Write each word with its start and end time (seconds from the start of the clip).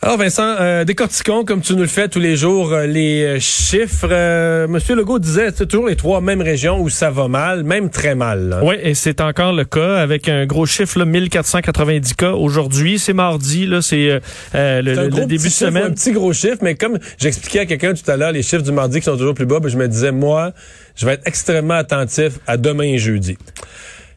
Alors 0.00 0.16
Vincent, 0.16 0.54
euh, 0.60 0.84
décortiquons 0.84 1.44
comme 1.44 1.60
tu 1.60 1.72
nous 1.72 1.80
le 1.80 1.88
fais 1.88 2.06
tous 2.06 2.20
les 2.20 2.36
jours 2.36 2.72
euh, 2.72 2.86
les 2.86 3.24
euh, 3.24 3.40
chiffres. 3.40 4.06
Euh, 4.08 4.68
Monsieur 4.68 4.94
Legault 4.94 5.18
disait 5.18 5.48
c'est 5.52 5.66
toujours 5.66 5.88
les 5.88 5.96
trois 5.96 6.20
mêmes 6.20 6.40
régions 6.40 6.80
où 6.80 6.88
ça 6.88 7.10
va 7.10 7.26
mal, 7.26 7.64
même 7.64 7.90
très 7.90 8.14
mal. 8.14 8.60
Oui, 8.62 8.76
et 8.80 8.94
c'est 8.94 9.20
encore 9.20 9.52
le 9.52 9.64
cas 9.64 9.96
avec 9.96 10.28
un 10.28 10.46
gros 10.46 10.66
chiffre 10.66 11.00
là, 11.00 11.04
1490 11.04 12.14
cas 12.14 12.30
aujourd'hui. 12.30 13.00
C'est 13.00 13.12
mardi, 13.12 13.66
là, 13.66 13.82
c'est 13.82 14.20
le, 14.54 14.82
le 14.82 15.26
début 15.26 15.42
de 15.42 15.48
semaine. 15.48 15.82
un 15.82 15.90
petit 15.90 16.12
gros 16.12 16.32
chiffre, 16.32 16.58
mais 16.62 16.76
comme 16.76 17.00
j'expliquais 17.18 17.58
à 17.58 17.66
quelqu'un 17.66 17.94
tout 17.94 18.08
à 18.08 18.16
l'heure, 18.16 18.30
les 18.30 18.44
chiffres 18.44 18.62
du 18.62 18.70
mardi 18.70 19.00
qui 19.00 19.06
sont 19.06 19.16
toujours 19.16 19.34
plus 19.34 19.46
bas, 19.46 19.58
ben, 19.58 19.68
je 19.68 19.78
me 19.78 19.88
disais 19.88 20.12
moi, 20.12 20.52
je 20.94 21.06
vais 21.06 21.14
être 21.14 21.26
extrêmement 21.26 21.74
attentif 21.74 22.34
à 22.46 22.56
demain 22.56 22.84
et 22.84 22.98
jeudi. 22.98 23.36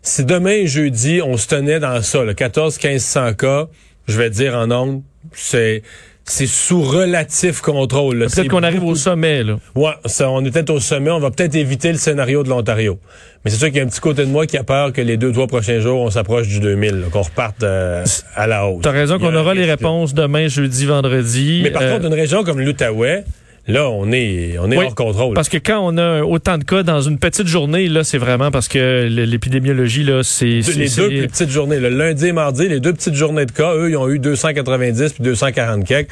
Si 0.04 0.26
demain 0.26 0.52
et 0.52 0.68
jeudi 0.68 1.22
on 1.24 1.38
se 1.38 1.48
tenait 1.48 1.80
dans 1.80 2.04
ça, 2.04 2.24
14-1500 2.24 3.36
cas, 3.36 3.68
je 4.08 4.18
vais 4.18 4.30
dire 4.30 4.56
en 4.56 4.68
nombre 4.68 5.02
c'est 5.34 5.84
c'est 6.26 6.48
sous 6.48 6.82
relatif 6.82 7.62
contrôle. 7.62 8.20
Peut-être 8.20 8.48
qu'on 8.48 8.64
arrive 8.64 8.84
au 8.84 8.96
sommet. 8.96 9.44
Là. 9.44 9.58
Ouais, 9.76 9.92
ça, 10.06 10.30
on 10.30 10.44
est 10.46 10.52
peut-être 10.52 10.70
au 10.70 10.80
sommet. 10.80 11.12
On 11.12 11.20
va 11.20 11.32
peut-être 11.32 11.56
éviter 11.56 11.92
le 11.92 11.98
scénario 11.98 12.44
de 12.44 12.50
l'Ontario. 12.50 12.98
Mais 13.44 13.52
c'est 13.52 13.58
sûr 13.58 13.68
qu'il 13.68 13.78
y 13.78 13.80
a 13.82 13.84
un 13.84 13.88
petit 13.88 14.00
côté 14.00 14.26
de 14.26 14.32
moi 14.32 14.48
qui 14.48 14.58
a 14.58 14.64
peur 14.64 14.94
que 14.94 15.02
les 15.02 15.18
deux, 15.18 15.34
trois 15.34 15.48
prochains 15.48 15.82
jours, 15.82 16.00
on 16.00 16.10
s'approche 16.10 16.48
du 16.48 16.62
2000, 16.62 17.08
qu'on 17.12 17.24
reparte 17.24 17.64
euh, 17.64 18.06
à 18.36 18.48
la 18.48 18.68
hausse. 18.68 18.84
T'as 18.84 18.92
raison 18.92 19.20
qu'on 19.20 19.36
aura 19.36 19.54
les 19.54 19.66
réponses 19.66 20.14
demain, 20.14 20.48
jeudi, 20.48 20.86
vendredi. 20.86 21.60
Mais 21.62 21.72
par 21.72 21.82
euh, 21.82 21.94
contre, 21.96 22.08
une 22.08 22.14
région 22.14 22.46
comme 22.46 22.62
l'Outaouais, 22.62 23.26
Là, 23.66 23.90
on 23.90 24.12
est, 24.12 24.58
on 24.60 24.70
est 24.72 24.78
hors 24.78 24.94
contrôle. 24.94 25.36
Parce 25.36 25.48
que 25.48 25.56
quand 25.58 25.80
on 25.82 25.98
a 25.98 26.22
autant 26.24 26.58
de 26.58 26.66
cas 26.66 26.84
dans 26.84 27.00
une 27.00 27.18
petite 27.18 27.48
journée, 27.48 27.88
là, 27.88 28.04
c'est 28.04 28.18
vraiment 28.18 28.52
parce 28.52 28.68
que 28.68 29.08
l'épidémiologie, 29.08 30.04
là, 30.04 30.22
c'est... 30.22 30.60
Les 30.76 30.90
deux 30.90 31.08
plus 31.08 31.28
petites 31.30 31.50
journées, 31.50 31.80
le 31.80 31.88
lundi 31.88 32.28
et 32.28 32.32
mardi, 32.34 32.68
les 32.68 32.82
deux 32.82 32.92
petites 32.92 33.14
journées 33.14 33.46
de 33.46 33.54
cas, 33.54 33.74
eux, 33.76 33.90
ils 33.90 33.96
ont 33.96 34.10
eu 34.10 34.20
290 34.20 35.14
puis 35.14 35.24
240 35.24 35.86
quelques. 35.86 36.10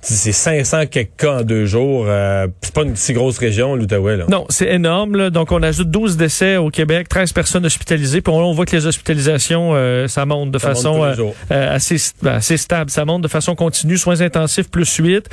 C'est 0.00 0.30
500 0.30 0.86
quelques 0.86 1.16
cas 1.16 1.40
en 1.40 1.42
deux 1.42 1.66
jours. 1.66 2.04
Euh, 2.06 2.46
c'est 2.60 2.72
pas 2.72 2.82
une 2.82 2.94
si 2.94 3.12
grosse 3.14 3.38
région, 3.38 3.74
l'Outaouais, 3.74 4.16
là. 4.16 4.26
Non, 4.28 4.46
c'est 4.48 4.68
énorme, 4.72 5.16
là. 5.16 5.30
Donc, 5.30 5.50
on 5.50 5.62
ajoute 5.64 5.90
12 5.90 6.16
décès 6.16 6.56
au 6.56 6.70
Québec, 6.70 7.08
13 7.08 7.32
personnes 7.32 7.66
hospitalisées. 7.66 8.20
Puis 8.20 8.32
on, 8.32 8.52
voit 8.52 8.64
que 8.64 8.76
les 8.76 8.86
hospitalisations, 8.86 9.72
euh, 9.74 10.06
ça 10.06 10.24
monte 10.24 10.52
de 10.52 10.58
façon 10.58 11.02
euh, 11.02 11.32
assez, 11.74 11.96
ben, 12.22 12.34
assez 12.34 12.56
stable. 12.56 12.90
Ça 12.90 13.04
monte 13.04 13.22
de 13.22 13.28
façon 13.28 13.56
continue. 13.56 13.98
Soins 13.98 14.20
intensifs 14.20 14.70
plus 14.70 14.94
8. 14.94 15.28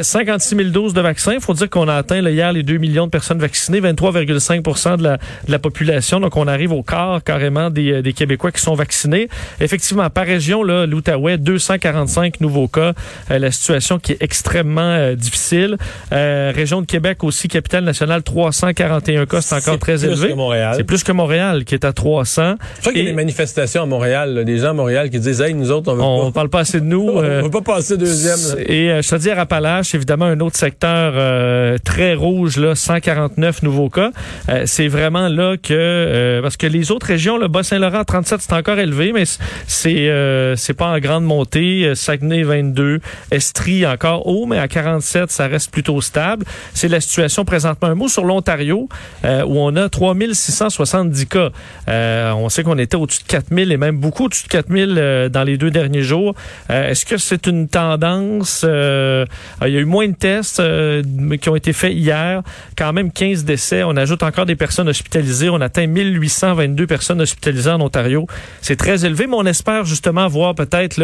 56 0.00 0.56
000 0.56 0.68
doses 0.70 0.94
de 0.94 1.09
il 1.10 1.40
faut 1.40 1.54
dire 1.54 1.70
qu'on 1.70 1.88
a 1.88 1.94
atteint 1.94 2.20
hier 2.20 2.52
les 2.52 2.62
2 2.62 2.78
millions 2.78 3.06
de 3.06 3.10
personnes 3.10 3.38
vaccinées, 3.38 3.80
23,5 3.80 4.96
de 4.96 5.02
la, 5.02 5.16
de 5.16 5.50
la 5.50 5.58
population. 5.58 6.20
Donc, 6.20 6.36
on 6.36 6.46
arrive 6.46 6.72
au 6.72 6.82
quart 6.82 7.22
carrément 7.22 7.70
des, 7.70 7.92
euh, 7.92 8.02
des 8.02 8.12
Québécois 8.12 8.52
qui 8.52 8.60
sont 8.60 8.74
vaccinés. 8.74 9.28
Effectivement, 9.60 10.08
par 10.10 10.26
région, 10.26 10.62
là, 10.62 10.86
l'Outaouais, 10.86 11.38
245 11.38 12.40
nouveaux 12.40 12.68
cas. 12.68 12.92
Euh, 13.30 13.38
la 13.38 13.50
situation 13.50 13.98
qui 13.98 14.12
est 14.12 14.22
extrêmement 14.22 14.80
euh, 14.80 15.14
difficile. 15.14 15.76
région 16.10 16.80
de 16.80 16.86
Québec 16.86 17.24
aussi, 17.24 17.48
capitale 17.48 17.84
nationale, 17.84 18.22
341 18.22 19.26
cas. 19.26 19.40
C'est 19.40 19.56
encore 19.56 19.78
très 19.78 20.04
élevé. 20.04 20.34
C'est 20.76 20.84
plus 20.84 21.04
que 21.04 21.12
Montréal 21.12 21.64
qui 21.64 21.74
est 21.74 21.84
à 21.84 21.92
300. 21.92 22.54
Je 22.76 22.80
crois 22.80 22.92
qu'il 22.92 23.02
y 23.02 23.06
a 23.06 23.10
des 23.10 23.16
manifestations 23.16 23.82
à 23.82 23.86
Montréal, 23.86 24.44
des 24.44 24.58
gens 24.58 24.70
à 24.70 24.72
Montréal 24.72 25.10
qui 25.10 25.18
disent, 25.18 25.40
hey, 25.40 25.54
nous 25.54 25.70
autres, 25.70 25.92
on 25.92 25.96
veut 25.96 26.02
on 26.02 26.32
parle 26.32 26.48
pas 26.48 26.60
assez 26.60 26.80
de 26.80 26.86
nous. 26.86 27.08
on 27.14 27.42
veut 27.42 27.50
pas 27.50 27.60
passer 27.60 27.96
deuxième. 27.96 28.38
Et 28.58 29.00
je 29.02 29.08
te 29.08 29.16
dis, 29.16 29.30
à 29.30 29.40
Appalaches, 29.40 29.94
évidemment, 29.94 30.26
un 30.26 30.40
autre 30.40 30.56
secteur 30.56 30.99
euh, 31.00 31.78
très 31.84 32.14
rouge, 32.14 32.56
là, 32.56 32.74
149 32.74 33.62
nouveaux 33.62 33.88
cas. 33.88 34.10
Euh, 34.48 34.62
c'est 34.66 34.88
vraiment 34.88 35.28
là 35.28 35.56
que 35.56 35.72
euh, 35.72 36.42
parce 36.42 36.56
que 36.56 36.66
les 36.66 36.90
autres 36.90 37.06
régions, 37.06 37.38
le 37.38 37.48
Bas-Saint-Laurent 37.48 38.04
37, 38.04 38.40
c'est 38.40 38.52
encore 38.52 38.78
élevé, 38.78 39.12
mais 39.12 39.24
c'est 39.66 40.10
c'est 40.56 40.74
pas 40.74 40.86
en 40.86 40.98
grande 40.98 41.24
montée. 41.24 41.92
Saguenay 41.94 42.42
22, 42.42 43.00
Estrie 43.30 43.86
encore 43.86 44.26
haut, 44.26 44.46
mais 44.46 44.58
à 44.58 44.68
47, 44.68 45.30
ça 45.30 45.46
reste 45.46 45.70
plutôt 45.70 46.00
stable. 46.00 46.44
C'est 46.74 46.88
la 46.88 47.00
situation 47.00 47.44
présentement. 47.44 47.88
Un 47.88 47.94
mot 47.94 48.08
sur 48.08 48.24
l'Ontario, 48.24 48.88
où 49.24 49.58
on 49.58 49.76
a 49.76 49.88
3670 49.88 51.26
cas. 51.26 51.50
on 51.88 52.48
sait 52.48 52.62
qu'on 52.62 52.78
était 52.78 52.96
au-dessus 52.96 53.22
de 53.22 53.28
4000 53.28 53.72
et 53.72 53.76
même 53.76 53.96
beaucoup 53.96 54.26
au-dessus 54.26 54.44
de 54.44 54.48
4000 54.48 55.28
dans 55.32 55.44
les 55.44 55.56
deux 55.56 55.70
derniers 55.70 56.02
jours. 56.02 56.34
Est-ce 56.68 57.04
que 57.04 57.16
c'est 57.16 57.46
une 57.46 57.68
tendance? 57.68 58.64
il 58.64 59.72
y 59.72 59.76
a 59.76 59.80
eu 59.80 59.84
moins 59.84 60.08
de 60.08 60.14
tests 60.14 60.60
euh, 60.90 61.36
qui 61.36 61.48
ont 61.48 61.56
été 61.56 61.72
faits 61.72 61.92
hier. 61.92 62.42
Quand 62.76 62.92
même 62.92 63.10
15 63.12 63.44
décès. 63.44 63.82
On 63.82 63.96
ajoute 63.96 64.22
encore 64.22 64.46
des 64.46 64.56
personnes 64.56 64.88
hospitalisées. 64.88 65.48
On 65.48 65.60
atteint 65.60 65.86
1822 65.86 66.86
personnes 66.86 67.20
hospitalisées 67.20 67.70
en 67.70 67.80
Ontario. 67.80 68.26
C'est 68.60 68.76
très 68.76 69.04
élevé, 69.04 69.26
mais 69.26 69.36
on 69.36 69.46
espère 69.46 69.84
justement 69.84 70.26
voir 70.28 70.54
peut-être 70.54 70.98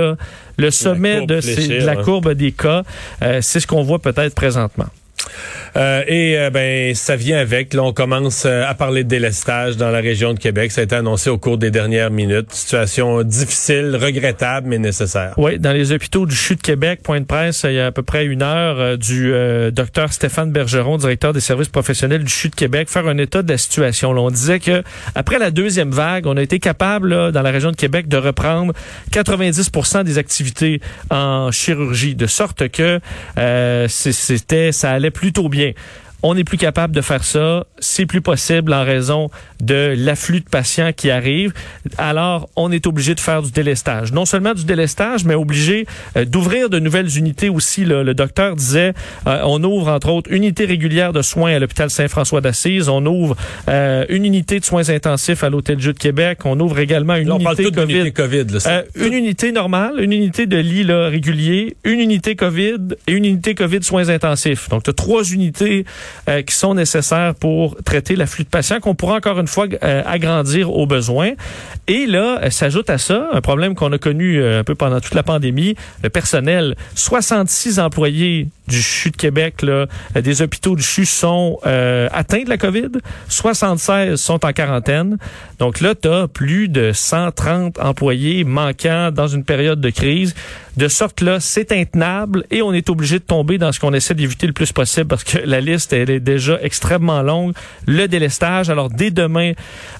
le 0.56 0.70
sommet 0.70 1.26
de, 1.26 1.84
la 1.84 1.92
hein. 1.92 2.02
courbe 2.02 2.32
des 2.32 2.52
cas. 2.52 2.82
Euh, 3.22 3.40
c'est 3.42 3.60
ce 3.60 3.66
qu'on 3.66 3.82
voit 3.82 4.00
peut-être 4.00 4.34
présentement. 4.34 4.86
Euh, 5.76 6.02
et 6.06 6.38
euh, 6.38 6.50
ben 6.50 6.94
ça 6.94 7.16
vient 7.16 7.38
avec. 7.38 7.74
Là, 7.74 7.82
on 7.82 7.92
commence 7.92 8.44
euh, 8.46 8.64
à 8.66 8.74
parler 8.74 9.04
de 9.04 9.08
délestage 9.08 9.76
dans 9.76 9.90
la 9.90 10.00
région 10.00 10.32
de 10.32 10.38
Québec. 10.38 10.72
Ça 10.72 10.80
a 10.80 10.84
été 10.84 10.96
annoncé 10.96 11.28
au 11.28 11.38
cours 11.38 11.58
des 11.58 11.70
dernières 11.70 12.10
minutes. 12.10 12.52
Situation 12.52 13.22
difficile, 13.22 13.96
regrettable, 14.00 14.68
mais 14.68 14.78
nécessaire. 14.78 15.34
Oui, 15.36 15.58
dans 15.58 15.72
les 15.72 15.92
hôpitaux 15.92 16.26
du 16.26 16.34
CHU 16.34 16.56
de 16.56 16.62
Québec, 16.62 17.00
point 17.02 17.20
de 17.20 17.26
presse, 17.26 17.64
il 17.64 17.74
y 17.74 17.80
a 17.80 17.86
à 17.86 17.92
peu 17.92 18.02
près 18.02 18.24
une 18.24 18.42
heure, 18.42 18.96
du 18.98 19.32
docteur 19.72 20.12
Stéphane 20.12 20.50
Bergeron, 20.50 20.96
directeur 20.96 21.32
des 21.32 21.40
services 21.40 21.68
professionnels 21.68 22.24
du 22.24 22.32
CHU 22.32 22.48
de 22.48 22.54
Québec, 22.54 22.88
faire 22.88 23.06
un 23.06 23.18
état 23.18 23.42
de 23.42 23.50
la 23.50 23.58
situation. 23.58 24.12
Là, 24.12 24.22
on 24.22 24.30
disait 24.30 24.60
que 24.60 24.82
après 25.14 25.38
la 25.38 25.50
deuxième 25.50 25.90
vague, 25.90 26.26
on 26.26 26.36
a 26.36 26.42
été 26.42 26.58
capable 26.58 27.08
là, 27.08 27.30
dans 27.30 27.42
la 27.42 27.50
région 27.50 27.70
de 27.70 27.76
Québec 27.76 28.08
de 28.08 28.16
reprendre 28.16 28.72
90% 29.12 30.04
des 30.04 30.18
activités 30.18 30.80
en 31.10 31.50
chirurgie, 31.50 32.14
de 32.14 32.26
sorte 32.26 32.68
que 32.68 33.00
c'était, 33.88 34.72
ça 34.72 34.92
allait 34.92 35.10
plutôt 35.16 35.48
bien. 35.48 35.72
On 36.28 36.34
n'est 36.34 36.42
plus 36.42 36.58
capable 36.58 36.92
de 36.92 37.02
faire 37.02 37.22
ça. 37.22 37.68
C'est 37.78 38.04
plus 38.04 38.20
possible 38.20 38.72
en 38.72 38.82
raison 38.82 39.30
de 39.60 39.94
l'afflux 39.96 40.40
de 40.40 40.48
patients 40.48 40.90
qui 40.92 41.08
arrivent. 41.08 41.52
Alors, 41.98 42.48
on 42.56 42.72
est 42.72 42.88
obligé 42.88 43.14
de 43.14 43.20
faire 43.20 43.42
du 43.42 43.52
délestage. 43.52 44.12
Non 44.12 44.24
seulement 44.24 44.52
du 44.52 44.64
délestage, 44.64 45.24
mais 45.24 45.36
obligé 45.36 45.86
euh, 46.16 46.24
d'ouvrir 46.24 46.68
de 46.68 46.80
nouvelles 46.80 47.16
unités 47.16 47.48
aussi. 47.48 47.84
Le 47.84 48.12
docteur 48.12 48.56
disait, 48.56 48.92
euh, 49.28 49.40
on 49.44 49.62
ouvre 49.62 49.86
entre 49.86 50.08
autres 50.08 50.32
unité 50.32 50.64
régulière 50.64 51.12
de 51.12 51.22
soins 51.22 51.54
à 51.54 51.60
l'hôpital 51.60 51.90
Saint-François 51.90 52.40
d'Assise. 52.40 52.88
On 52.88 53.06
ouvre 53.06 53.36
euh, 53.68 54.04
une 54.08 54.24
unité 54.24 54.58
de 54.58 54.64
soins 54.64 54.88
intensifs 54.88 55.44
à 55.44 55.48
l'hôtel 55.48 55.76
Dieu 55.76 55.92
de 55.92 55.98
Québec. 55.98 56.40
On 56.44 56.58
ouvre 56.58 56.80
également 56.80 57.14
une 57.14 57.30
unité 57.30 57.70
COVID. 57.70 58.12
COVID 58.12 58.46
une 58.96 59.12
unité 59.12 59.52
normale, 59.52 60.00
une 60.00 60.12
unité 60.12 60.46
de 60.46 60.56
lit 60.56 60.82
là, 60.82 61.08
régulier, 61.08 61.76
une 61.84 62.00
unité 62.00 62.34
COVID 62.34 62.96
et 63.06 63.12
une 63.12 63.26
unité 63.26 63.54
COVID 63.54 63.84
soins 63.84 64.08
intensifs. 64.08 64.68
Donc, 64.70 64.82
tu 64.82 64.90
as 64.90 64.92
trois 64.92 65.22
unités 65.22 65.84
euh, 66.28 66.42
qui 66.42 66.54
sont 66.54 66.74
nécessaires 66.74 67.34
pour 67.34 67.76
traiter 67.84 68.16
l'afflux 68.16 68.44
de 68.44 68.48
patients 68.48 68.80
qu'on 68.80 68.94
pourra 68.94 69.16
encore 69.16 69.38
une 69.38 69.46
fois 69.46 69.66
euh, 69.82 70.02
agrandir 70.06 70.72
aux 70.72 70.86
besoins. 70.86 71.32
Et 71.86 72.06
là, 72.06 72.40
euh, 72.42 72.50
s'ajoute 72.50 72.90
à 72.90 72.98
ça 72.98 73.28
un 73.32 73.40
problème 73.40 73.74
qu'on 73.74 73.92
a 73.92 73.98
connu 73.98 74.42
un 74.42 74.64
peu 74.64 74.74
pendant 74.74 75.00
toute 75.00 75.14
la 75.14 75.22
pandémie, 75.22 75.76
le 76.02 76.10
personnel. 76.10 76.76
66 76.94 77.78
employés 77.78 78.48
du 78.68 78.80
CHU 78.80 79.10
de 79.10 79.16
Québec, 79.16 79.62
là, 79.62 79.86
des 80.14 80.42
hôpitaux 80.42 80.76
du 80.76 80.82
CHU 80.82 81.04
sont 81.04 81.58
atteints 81.64 82.44
de 82.44 82.48
la 82.48 82.58
COVID, 82.58 82.90
76 83.28 84.16
sont 84.16 84.44
en 84.44 84.52
quarantaine. 84.52 85.18
Donc 85.58 85.80
là, 85.80 85.94
tu 85.94 86.08
as 86.08 86.28
plus 86.28 86.68
de 86.68 86.92
130 86.92 87.78
employés 87.78 88.44
manquants 88.44 89.10
dans 89.12 89.28
une 89.28 89.44
période 89.44 89.80
de 89.80 89.90
crise. 89.90 90.34
De 90.76 90.88
sorte 90.88 91.22
là, 91.22 91.40
c'est 91.40 91.72
intenable 91.72 92.44
et 92.50 92.60
on 92.60 92.74
est 92.74 92.90
obligé 92.90 93.18
de 93.18 93.24
tomber 93.24 93.56
dans 93.56 93.72
ce 93.72 93.80
qu'on 93.80 93.94
essaie 93.94 94.12
d'éviter 94.12 94.46
le 94.46 94.52
plus 94.52 94.72
possible 94.72 95.06
parce 95.06 95.24
que 95.24 95.38
la 95.38 95.62
liste, 95.62 95.94
elle 95.94 96.10
est 96.10 96.20
déjà 96.20 96.58
extrêmement 96.60 97.22
longue. 97.22 97.54
Le 97.86 98.06
délestage, 98.08 98.68
alors 98.68 98.90
dès 98.90 99.10
demain, 99.10 99.52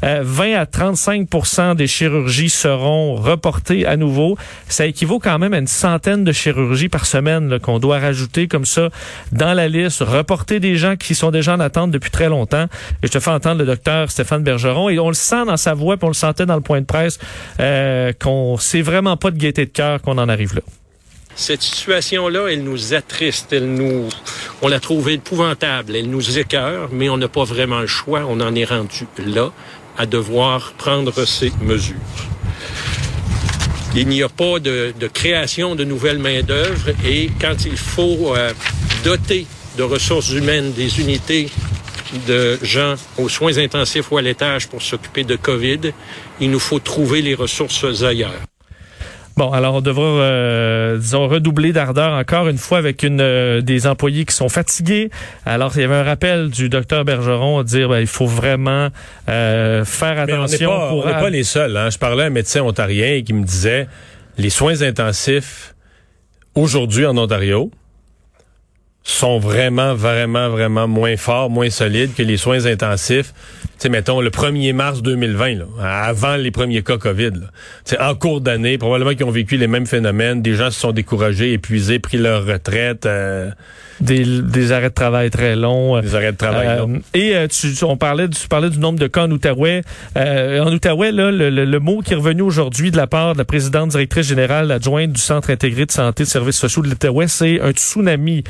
20 0.03 0.07
euh, 0.07 0.61
à 0.61 0.67
35 0.67 1.77
des 1.77 1.87
chirurgies 1.87 2.51
seront 2.51 3.15
reportées 3.15 3.87
à 3.87 3.97
nouveau. 3.97 4.37
Ça 4.69 4.85
équivaut 4.85 5.19
quand 5.19 5.39
même 5.39 5.55
à 5.55 5.59
une 5.59 5.67
centaine 5.67 6.25
de 6.25 6.33
chirurgies 6.33 6.91
par 6.91 7.07
semaine 7.07 7.59
qu'on 7.59 7.79
doit 7.79 7.99
rajouter 7.99 8.47
comme 8.57 8.65
ça 8.65 8.89
dans 9.33 9.53
la 9.53 9.69
liste, 9.69 10.01
reporter 10.01 10.61
des 10.61 10.77
gens 10.77 10.97
qui 10.97 11.15
sont 11.15 11.31
déjà 11.31 11.53
en 11.53 11.61
attente 11.61 11.91
depuis 11.91 12.11
très 12.11 12.31
longtemps. 12.31 12.65
Et 13.03 13.07
je 13.07 13.13
te 13.13 13.21
fais 13.21 13.31
entendre 13.31 13.59
le 13.59 13.67
docteur 13.67 14.11
Stéphane 14.11 14.43
Bergeron 14.43 14.89
et 14.89 14.99
on 14.99 15.09
le 15.09 15.15
sent 15.15 15.45
dans 15.45 15.59
sa 15.59 15.75
voix, 15.75 15.99
puis 15.99 16.07
on 16.07 16.09
le 16.09 16.15
sentait 16.15 16.47
dans 16.47 16.55
le 16.55 16.63
point 16.63 16.81
de 16.81 16.87
presse, 16.87 17.19
euh, 17.61 18.15
qu'on 18.19 18.57
sait 18.57 18.81
vraiment 18.81 19.19
pas 19.19 19.31
de 19.31 19.37
gaieté 19.37 19.67
de 19.67 19.71
cœur 19.71 20.01
qu'on 20.01 20.17
en 20.17 20.31
arrive 20.31 20.55
là. 20.55 20.63
Cette 21.35 21.61
situation-là, 21.61 22.49
elle 22.51 22.65
nous 22.65 22.95
attriste, 22.95 23.53
elle 23.53 23.71
nous, 23.75 24.09
on 24.63 24.69
l'a 24.69 24.81
trouvée 24.81 25.15
épouvantable, 25.15 25.95
elle 25.95 26.09
nous 26.09 26.39
écœure, 26.39 26.89
mais 26.93 27.11
on 27.11 27.19
n'a 27.19 27.29
pas 27.29 27.45
vraiment 27.45 27.81
le 27.81 27.87
choix. 27.87 28.23
On 28.27 28.41
en 28.41 28.55
est 28.55 28.65
rendu 28.65 29.07
là 29.19 29.53
à 29.99 30.07
devoir 30.07 30.73
prendre 30.79 31.13
ces 31.27 31.53
mesures. 31.61 31.97
Il 33.99 34.09
n'y 34.09 34.23
a 34.23 34.29
pas 34.29 34.59
de, 34.59 34.93
création 35.11 35.75
de 35.75 35.83
nouvelles 35.83 36.19
main-d'œuvre 36.19 36.91
et 37.03 37.31
quand 37.41 37.65
il 37.65 37.79
faut 37.79 38.37
euh, 38.37 38.53
doter 39.05 39.47
de 39.79 39.83
ressources 39.83 40.33
humaines 40.33 40.73
des 40.73 41.01
unités 41.01 41.49
de 42.29 42.59
gens 42.63 42.97
aux 43.17 43.31
soins 43.31 43.57
intensifs 43.57 44.13
ou 44.13 44.19
à 44.19 44.23
l'étage 44.23 44.69
pour 44.69 44.83
s'occuper 44.83 45.25
de 45.25 45.37
COVID, 45.37 45.93
il 46.41 46.51
nous 46.51 46.59
faut 46.59 46.79
trouver 46.79 47.23
les 47.23 47.35
ressources 47.35 48.03
ailleurs. 48.03 48.43
Bon, 49.37 49.53
alors 49.53 49.75
on 49.75 49.81
devra, 49.83 50.03
euh, 50.03 50.97
disons, 50.97 51.29
redoubler 51.29 51.75
d'ardeur 51.75 52.15
encore 52.15 52.49
une 52.49 52.57
fois 52.57 52.79
avec 52.79 53.03
une 53.03 53.21
euh, 53.21 53.61
des 53.61 53.87
employés 53.87 54.25
qui 54.25 54.35
sont 54.35 54.49
fatigués. 54.49 55.11
Alors, 55.45 55.73
il 55.77 55.83
y 55.83 55.85
avait 55.85 55.97
un 55.97 56.05
rappel 56.05 56.49
du 56.49 56.71
docteur 56.71 57.05
Bergeron 57.05 57.59
à 57.59 57.65
dire 57.65 57.91
ben, 57.91 58.01
il 58.01 58.07
faut 58.07 58.27
vraiment 58.27 58.89
euh, 59.29 59.85
faire 59.85 60.19
attention. 60.19 60.71
on 60.71 60.75
n'est 60.75 61.03
pas, 61.03 61.13
pour... 61.13 61.21
pas 61.21 61.31
les 61.31 61.45
seuls. 61.45 61.77
Hein. 61.77 61.91
Je 61.91 61.99
parlais 61.99 62.23
à 62.23 62.27
un 62.27 62.31
médecin 62.31 62.63
ontarien 62.63 63.21
qui 63.23 63.35
me 63.35 63.45
disait 63.45 63.89
les 64.39 64.49
soins 64.49 64.81
intensifs 64.81 65.75
aujourd'hui 66.55 67.05
en 67.05 67.19
Ontario 67.19 67.71
sont 69.07 69.39
vraiment, 69.39 69.95
vraiment, 69.95 70.49
vraiment 70.49 70.89
moins 70.89 71.17
forts, 71.17 71.49
moins 71.49 71.71
solides 71.71 72.15
que 72.15 72.23
les 72.23 72.37
soins 72.37 72.67
intensifs 72.67 73.33
sais, 73.79 73.89
mettons, 73.89 74.21
le 74.21 74.31
1er 74.31 74.73
mars 74.73 75.03
2020, 75.03 75.55
là, 75.55 75.67
avant 75.81 76.37
les 76.37 76.51
premiers 76.51 76.83
cas 76.83 76.97
COVID. 76.97 77.31
Là. 77.31 78.09
En 78.09 78.15
cours 78.15 78.41
d'année, 78.41 78.79
probablement 78.79 79.15
qu'ils 79.15 79.25
ont 79.25 79.31
vécu 79.31 79.57
les 79.57 79.67
mêmes 79.67 79.87
phénomènes. 79.87 80.43
Des 80.43 80.55
gens 80.55 80.71
se 80.71 80.81
sont 80.81 80.93
découragés, 80.93 81.53
épuisés, 81.53 81.99
pris 81.99 82.19
leur 82.19 82.47
retraite. 82.47 83.07
Euh, 83.07 83.51
des, 84.01 84.25
des, 84.25 84.73
arrêts 84.73 84.91
de 84.91 84.95
travail 84.95 85.31
très 85.31 85.57
longs. 85.57 86.01
Des 86.01 86.15
arrêts 86.15 86.33
de 86.33 86.37
travail 86.37 86.67
euh, 86.67 86.79
longs. 86.79 87.01
Et 87.15 87.35
euh, 87.35 87.47
tu, 87.49 87.69
on 87.85 87.97
parlait, 87.97 88.29
tu 88.29 88.47
parlais 88.49 88.71
du 88.71 88.79
nombre 88.79 88.99
de 88.99 89.07
cas 89.07 89.25
en 89.25 89.31
Outaouais. 89.31 89.83
Euh, 90.17 90.63
en 90.63 90.73
Outaouais, 90.73 91.13
là, 91.13 91.31
le, 91.31 91.49
le, 91.51 91.81
mot 91.81 92.03
qui 92.03 92.13
est 92.13 92.17
revenu 92.17 92.43
aujourd'hui 92.43 92.91
de 92.91 92.97
la 92.97 93.07
part 93.07 93.33
de 93.33 93.39
la 93.39 93.45
présidente 93.45 93.91
directrice 93.91 94.27
générale 94.27 94.71
adjointe 94.71 95.13
du 95.13 95.21
Centre 95.21 95.51
intégré 95.51 95.87
de 95.87 95.93
santé 95.93 96.23
et 96.23 96.27
de 96.27 96.31
services 96.31 96.57
sociaux 96.59 96.83
de 96.83 96.89
l'Outaouais, 96.89 97.29
c'est 97.29 97.61
un 97.61 97.71
tsunami. 97.71 98.45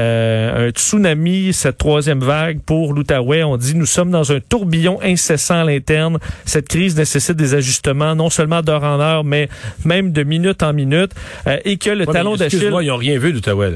Un 0.00 0.70
tsunami, 0.70 1.52
cette 1.52 1.78
troisième 1.78 2.20
vague 2.20 2.60
pour 2.60 2.92
l'Outaouais. 2.92 3.42
On 3.42 3.56
dit, 3.56 3.74
nous 3.74 3.86
sommes 3.86 4.10
dans 4.10 4.32
un 4.32 4.40
tourbillon 4.40 4.98
incessant 5.02 5.60
à 5.60 5.64
l'interne. 5.64 6.18
Cette 6.44 6.68
crise 6.68 6.96
nécessite 6.96 7.36
des 7.36 7.54
ajustements, 7.54 8.14
non 8.14 8.30
seulement 8.30 8.62
d'heure 8.62 8.84
en 8.84 9.00
heure, 9.00 9.24
mais 9.24 9.48
même 9.84 10.12
de 10.12 10.22
minute 10.22 10.62
en 10.62 10.72
minute. 10.72 11.12
et 11.64 11.76
que 11.76 11.90
le 11.90 12.06
talon 12.06 12.36
d'Achille... 12.36 12.70
ils 12.80 12.86
n'ont 12.86 12.96
rien 12.96 13.18
vu 13.18 13.32
d'Outaouais. 13.32 13.72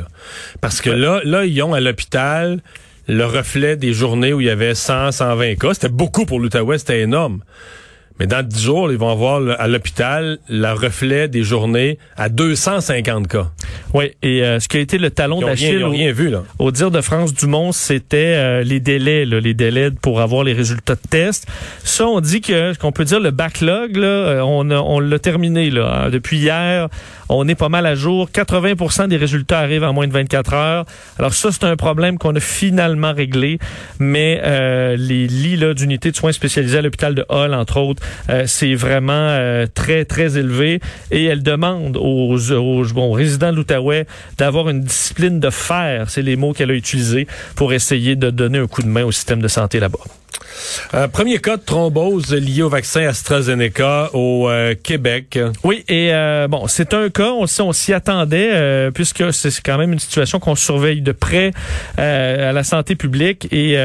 Parce 0.61 0.81
que 0.81 0.91
là, 0.91 1.21
là, 1.25 1.45
ils 1.45 1.63
ont 1.63 1.75
à 1.75 1.81
l'hôpital 1.81 2.61
le 3.07 3.25
reflet 3.25 3.77
des 3.77 3.93
journées 3.93 4.33
où 4.33 4.41
il 4.41 4.47
y 4.47 4.51
avait 4.51 4.75
100, 4.75 5.13
120 5.13 5.57
cas. 5.57 5.75
C'était 5.75 5.89
beaucoup 5.89 6.25
pour 6.25 6.41
l'Outaouais, 6.41 6.79
c'était 6.79 7.01
énorme. 7.01 7.41
Mais 8.21 8.29
dans 8.29 8.47
10 8.47 8.63
jours, 8.63 8.93
ils 8.93 8.99
vont 8.99 9.11
avoir 9.11 9.43
à 9.59 9.67
l'hôpital 9.67 10.39
le 10.49 10.73
reflet 10.73 11.27
des 11.27 11.43
journées 11.43 11.99
à 12.17 12.29
250 12.29 13.27
cas. 13.27 13.51
Oui, 13.93 14.13
et 14.23 14.45
euh, 14.45 14.61
ce 14.61 14.69
qui 14.69 14.77
a 14.77 14.81
été 14.81 14.99
le 14.99 15.11
talon 15.11 15.41
d'Achille 15.41 15.83
au, 15.83 15.91
rien 15.91 16.13
vu, 16.13 16.31
là. 16.31 16.45
au 16.61 16.71
dire 16.71 16.93
de 16.93 17.01
France 17.01 17.35
Dumont, 17.35 17.73
c'était 17.73 18.35
euh, 18.37 18.63
les 18.63 18.79
délais, 18.79 19.25
là, 19.25 19.41
les 19.41 19.55
délais 19.55 19.91
pour 19.91 20.21
avoir 20.21 20.45
les 20.45 20.53
résultats 20.53 20.95
de 20.95 21.09
test. 21.11 21.49
Ça, 21.83 22.07
on 22.07 22.21
dit 22.21 22.41
que, 22.41 22.77
qu'on 22.79 22.93
peut 22.93 23.05
dire 23.05 23.19
le 23.19 23.33
backlog, 23.33 23.97
là, 23.97 24.07
euh, 24.07 24.41
on, 24.43 24.71
on 24.71 25.01
l'a 25.01 25.19
terminé 25.19 25.71
là. 25.71 26.05
Hein. 26.05 26.11
Depuis 26.11 26.39
hier, 26.39 26.89
on 27.29 27.47
est 27.49 27.55
pas 27.55 27.69
mal 27.69 27.87
à 27.87 27.95
jour. 27.95 28.29
80% 28.31 29.09
des 29.09 29.17
résultats 29.17 29.59
arrivent 29.59 29.85
en 29.85 29.93
moins 29.93 30.07
de 30.07 30.13
24 30.13 30.55
heures. 30.55 30.87
Alors 31.19 31.35
ça, 31.35 31.51
c'est 31.53 31.65
un 31.65 31.77
problème 31.77 32.19
qu'on 32.19 32.35
a 32.35 32.41
finalement 32.41 33.13
réglé. 33.13 33.59
Mais 33.99 34.41
euh, 34.45 34.97
les 34.97 35.27
lits 35.27 35.59
d'unités 35.75 36.11
de 36.11 36.17
soins 36.17 36.33
spécialisés 36.33 36.79
à 36.79 36.83
l'hôpital 36.83 37.15
de 37.15 37.25
Hall, 37.29 37.55
entre 37.55 37.79
autres, 37.79 38.03
euh, 38.31 38.45
c'est 38.47 38.75
vraiment 38.75 39.13
euh, 39.13 39.67
très, 39.73 40.05
très 40.05 40.39
élevé. 40.39 40.81
Et 41.11 41.25
elle 41.25 41.43
demande 41.43 41.97
aux, 41.97 42.53
aux, 42.53 42.85
bon, 42.93 43.13
résidents 43.13 43.53
de 43.53 43.57
l'Outaouais 43.57 44.07
d'avoir 44.39 44.69
une 44.69 44.81
discipline 44.81 45.41
de 45.41 45.51
fer. 45.51 46.11
C'est 46.11 46.23
les 46.23 46.37
mots 46.37 46.53
qu'elle 46.53 46.71
a 46.71 46.75
utilisés 46.75 47.27
pour 47.57 47.73
essayer 47.73 48.17
de 48.17 48.31
donner 48.31 48.59
un 48.59 48.67
coup 48.67 48.83
de 48.83 48.89
main 48.89 49.05
au 49.05 49.13
système 49.13 49.41
de 49.41 49.49
santé 49.49 49.81
là-bas. 49.81 50.01
Euh, 50.93 51.09
premier 51.09 51.39
cas 51.39 51.57
de 51.57 51.63
thrombose 51.63 52.33
lié 52.33 52.63
au 52.63 52.69
vaccin 52.69 53.07
AstraZeneca 53.07 54.11
au 54.13 54.49
euh, 54.49 54.75
Québec. 54.81 55.39
Oui, 55.63 55.85
et 55.89 56.13
euh, 56.13 56.49
bon, 56.49 56.67
c'est 56.69 56.95
un 56.95 57.11
cas, 57.11 57.31
on, 57.33 57.47
on 57.61 57.73
s'y 57.73 57.93
attendait, 57.93 58.91
puisque 58.93 59.33
c'est 59.33 59.51
quand 59.63 59.79
même 59.79 59.93
une 59.93 59.99
situation 59.99 60.39
qu'on 60.39 60.55
surveille 60.55 61.01
de 61.01 61.13
près 61.13 61.53
à 61.97 62.53
la 62.53 62.65
santé 62.65 62.95
publique. 62.95 63.49
Et 63.53 63.77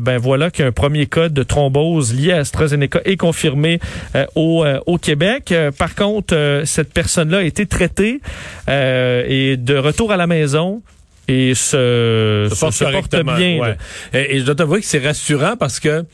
ben 0.00 0.18
voilà 0.18 0.50
qu'un 0.50 0.72
premier 0.72 1.06
cas 1.06 1.28
de 1.28 1.42
thrombose 1.42 2.14
lié 2.14 2.32
à 2.32 2.38
AstraZeneca 2.38 3.00
est 3.04 3.16
confirmé 3.16 3.80
au, 4.34 4.64
au 4.86 4.98
Québec. 4.98 5.54
par 5.78 5.94
contre, 5.94 6.62
cette 6.64 6.92
personne-là 6.92 7.38
a 7.38 7.42
été 7.42 7.66
traitée 7.66 8.20
et 8.68 9.56
de 9.56 9.76
retour 9.76 10.12
à 10.12 10.16
la 10.16 10.26
maison 10.26 10.82
et 11.28 11.54
se, 11.54 12.48
se, 12.50 12.84
porte, 12.84 13.16
bien. 13.24 13.76
Et, 14.12 14.40
je 14.40 14.44
dois 14.44 14.54
t'avouer 14.54 14.80
que 14.80 14.86
c'est 14.86 15.04
rassurant 15.04 15.56
parce 15.56 15.80
que 15.80 16.04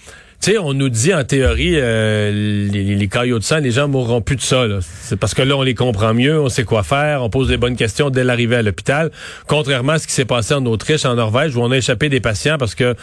tu 0.40 0.52
sais, 0.52 0.58
on 0.58 0.72
nous 0.72 0.88
dit 0.88 1.12
en 1.12 1.25
théorie, 1.25 1.72
euh, 1.75 2.31
les, 2.31 2.94
les, 2.94 3.08
caillots 3.08 3.40
de 3.40 3.44
sang, 3.44 3.58
les 3.58 3.72
gens 3.72 3.88
mourront 3.88 4.20
plus 4.20 4.37
de 4.37 4.40
ça. 4.40 4.66
C'est 4.81 5.16
parce 5.19 5.34
que 5.34 5.43
là, 5.43 5.56
on 5.56 5.62
les 5.62 5.75
comprend 5.75 6.14
mieux, 6.14 6.40
on 6.40 6.49
sait 6.49 6.62
quoi 6.62 6.84
faire, 6.84 7.25
on 7.25 7.31
pose 7.31 7.49
des 7.49 7.56
bonnes 7.56 7.75
questions 7.75 8.08
dès 8.08 8.22
l'arrivée 8.22 8.55
à 8.55 8.62
l'hôpital. 8.62 9.10
Contrairement 9.49 9.94
à 9.94 9.99
ce 9.99 10.06
qui 10.06 10.12
s'est 10.12 10.25
passé 10.25 10.55
en 10.55 10.64
Autriche, 10.66 11.05
en 11.05 11.16
Norvège, 11.16 11.56
où 11.56 11.60
on 11.60 11.72
a 11.72 11.76
échappé 11.76 12.08
des 12.08 12.20
patients 12.20 12.56
parce 12.56 12.76
que 12.76 12.94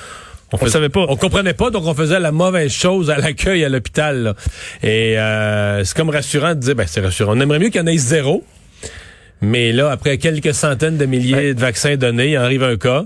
on, 0.54 0.68
savait 0.68 0.90
pas. 0.90 1.06
On 1.10 1.18
comprenait 1.18 1.54
pas, 1.54 1.72
donc 1.72 1.86
on 1.86 1.94
faisait 1.94 2.20
la 2.20 2.32
mauvaise 2.32 2.72
chose 2.72 3.10
à 3.10 3.18
l'accueil 3.18 3.66
à 3.66 3.70
l'hôpital. 3.70 4.36
Et 4.84 5.20
euh, 5.20 5.84
c'est 5.84 5.98
comme 5.98 6.10
rassurant 6.10 6.56
de 6.56 6.60
dire, 6.60 6.76
ben 6.76 6.86
c'est 6.88 7.02
rassurant. 7.02 7.34
On 7.36 7.40
aimerait 7.42 7.60
mieux 7.60 7.70
qu'il 7.70 7.82
y 7.82 7.84
en 7.84 7.88
ait 7.88 7.98
zéro. 7.98 8.44
Mais 9.42 9.72
là, 9.72 9.92
après 9.92 10.18
quelques 10.18 10.54
centaines 10.54 10.98
de 10.98 11.06
milliers 11.06 11.54
de 11.54 11.60
vaccins 11.60 11.98
donnés, 11.98 12.32
il 12.32 12.36
arrive 12.38 12.64
un 12.64 12.78
cas 12.78 13.06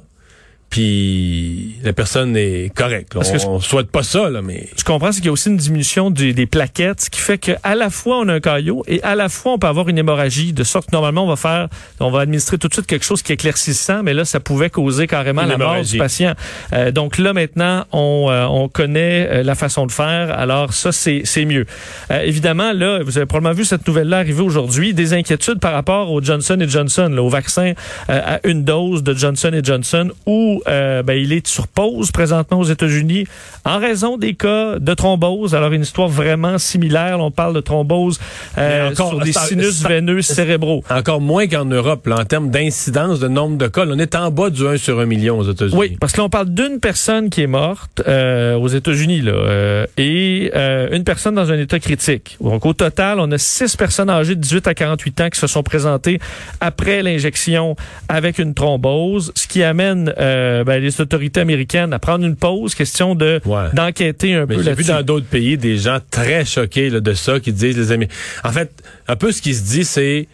puis 0.70 1.76
la 1.84 1.94
personne 1.94 2.38
est 2.38 2.74
correcte. 2.74 3.14
Parce 3.14 3.32
on, 3.46 3.58
que 3.58 3.64
souhaite 3.64 3.90
pas 3.90 4.04
ça, 4.04 4.30
là, 4.30 4.42
mais... 4.42 4.70
Je 4.78 4.84
comprends, 4.84 5.12
c'est 5.12 5.20
qu'il 5.20 5.28
y 5.28 5.30
a 5.30 5.32
aussi 5.32 5.50
une 5.50 5.58
diminution 5.58 6.12
des, 6.12 6.46
plaquettes, 6.46 7.02
ce 7.02 7.10
qui 7.10 7.20
fait 7.20 7.38
qu'à 7.38 7.76
la 7.76 7.90
fois 7.90 8.20
on 8.20 8.28
a 8.28 8.36
un 8.36 8.40
caillot 8.40 8.84
et 8.88 9.02
à 9.04 9.16
la 9.16 9.30
fois 9.30 9.54
on 9.54 9.60
peut 9.60 9.68
avoir 9.68 9.90
une 9.90 9.98
hémorragie, 9.98 10.54
de 10.54 10.64
sorte 10.64 10.88
que 10.88 10.96
normalement 10.96 11.24
on 11.24 11.28
va 11.28 11.36
faire, 11.36 11.68
on 12.00 12.12
va 12.12 12.22
administrer 12.22 12.58
tout 12.58 12.68
de 12.68 12.74
suite 12.74 12.88
quelque 12.88 13.06
chose 13.06 13.22
qui 13.22 13.32
est 13.32 13.36
éclaircissant, 13.36 14.04
mais 14.04 14.14
là 14.14 14.26
ça 14.26 14.40
pouvait 14.40 14.70
causer 14.70 15.08
carrément 15.08 15.44
la 15.44 15.58
mort 15.58 15.82
du 15.82 15.98
patient. 15.98 16.34
Euh, 16.74 16.92
donc 16.92 17.18
là 17.18 17.34
maintenant 17.34 17.86
on, 17.92 18.28
euh, 18.30 18.46
on 18.46 18.68
connaît 18.70 19.28
euh, 19.30 19.44
la 19.44 19.56
façon 19.56 19.86
de 19.86 19.92
faire, 19.92 20.32
alors 20.38 20.74
ça 20.74 20.92
c'est 20.92 21.46
mieux. 21.46 21.66
évidemment 22.10 22.74
là, 22.74 23.02
vous 23.04 23.18
avez 23.18 23.26
probablement 23.26 23.56
vu 23.56 23.66
cette 23.66 23.88
nouvelle-là 23.88 24.20
arriver 24.20 24.42
aujourd'hui, 24.42 24.94
des 24.94 25.14
inquiétudes 25.14 25.60
par 25.60 25.74
rapport 25.74 26.12
au 26.12 26.22
Johnson 26.22 26.58
Johnson, 26.68 27.10
là, 27.12 27.24
au 27.24 27.30
vaccin 27.30 27.74
à 28.08 28.40
une 28.44 28.64
dose 28.64 29.04
de 29.04 29.14
Johnson 29.14 29.52
Johnson 29.64 30.12
ou 30.26 30.59
euh, 30.68 31.04
ben, 31.04 31.14
il 31.14 31.34
est 31.34 31.48
sur 31.48 31.68
pause 31.68 32.12
présentement 32.12 32.60
aux 32.60 32.66
États-Unis 32.66 33.26
en 33.66 33.80
raison 33.80 34.18
des 34.18 34.34
cas 34.34 34.80
de 34.80 34.94
thrombose. 34.94 35.56
Alors, 35.56 35.72
une 35.72 35.82
histoire 35.82 36.08
vraiment 36.08 36.58
similaire. 36.58 37.20
on 37.20 37.32
parle 37.32 37.56
de 37.56 37.62
thrombose 37.62 38.20
euh, 38.58 38.94
sur 38.96 39.20
des 39.20 39.34
sinus 39.34 39.82
veineux 39.82 40.22
cérébraux. 40.22 40.84
Encore 40.90 41.22
moins 41.22 41.48
qu'en 41.48 41.66
Europe, 41.66 42.08
en 42.12 42.26
termes 42.26 42.50
d'incidence, 42.50 43.20
de 43.20 43.28
nombre 43.28 43.58
de 43.58 43.68
cas. 43.68 43.86
on 43.88 44.00
est 44.00 44.16
en 44.16 44.32
bas 44.32 44.50
du 44.50 44.68
1 44.68 44.78
sur 44.78 45.00
1 45.00 45.06
million 45.06 45.40
aux 45.40 45.50
États-Unis. 45.50 45.78
Oui, 45.78 45.98
parce 46.00 46.14
que 46.14 46.22
l'on 46.22 46.30
parle 46.30 46.50
d'une 46.50 46.80
personne 46.80 47.30
qui 47.30 47.42
est 47.42 47.48
morte 47.48 48.02
euh, 48.08 48.56
aux 48.56 48.68
États-Unis 48.68 49.22
là, 49.22 49.86
et 49.98 50.52
une 50.92 51.04
personne 51.04 51.36
dans 51.36 51.52
un 51.52 51.58
état 51.58 51.80
critique. 51.80 52.38
Donc, 52.42 52.66
au 52.66 52.74
total, 52.74 53.20
on 53.20 53.32
a 53.32 53.38
six 53.38 53.76
personnes 53.76 54.10
âgées 54.10 54.36
de 54.36 54.42
18 54.42 54.68
à 54.68 54.74
48 54.74 55.22
ans 55.22 55.30
qui 55.30 55.40
se 55.40 55.48
sont 55.48 55.64
présentées 55.64 56.20
après 56.62 57.04
l'injection 57.04 57.76
avec 58.08 58.40
une 58.40 58.54
thrombose, 58.54 59.32
ce 59.36 59.48
qui 59.48 59.64
amène 59.64 60.14
euh, 60.18 60.49
ben, 60.66 60.82
les 60.82 61.02
autorités 61.02 61.42
américaines 61.42 61.94
à 61.94 62.00
prendre 62.00 62.26
une 62.26 62.36
pause, 62.36 62.76
question 62.76 63.16
de 63.16 63.42
d'enquêter 63.74 64.36
un 64.36 64.48
peu 64.48 64.54
là-dessus. 64.54 64.70
J'ai 64.70 64.76
vu 64.76 64.84
dans 64.86 65.04
d'autres 65.04 65.28
pays 65.28 65.58
des 65.58 65.78
gens 65.78 66.00
très 66.12 66.46
choqués 66.46 66.90
de 66.90 67.14
ça 67.14 67.40
qui 67.40 67.52
disent 67.54 67.78
les 67.78 67.92
amis. 67.92 68.08
En 68.44 68.52
fait, 68.52 68.72
un 69.08 69.16
peu 69.16 69.32
ce 69.32 69.42
qui 69.42 69.54
se 69.54 69.64
dit, 69.64 69.86
c'est 69.86 70.28